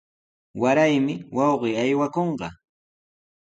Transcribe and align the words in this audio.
Waraymi 0.61 1.15
wawqii 1.35 1.79
aywakunqa. 1.83 2.47